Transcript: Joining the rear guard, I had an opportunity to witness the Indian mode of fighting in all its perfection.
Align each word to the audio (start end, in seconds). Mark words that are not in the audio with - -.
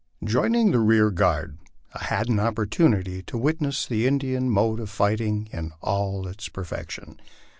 Joining 0.23 0.71
the 0.71 0.79
rear 0.79 1.11
guard, 1.11 1.59
I 1.93 2.05
had 2.05 2.27
an 2.27 2.39
opportunity 2.39 3.21
to 3.21 3.37
witness 3.37 3.85
the 3.85 4.07
Indian 4.07 4.49
mode 4.49 4.79
of 4.79 4.89
fighting 4.89 5.47
in 5.51 5.73
all 5.79 6.25
its 6.27 6.49
perfection. 6.49 7.19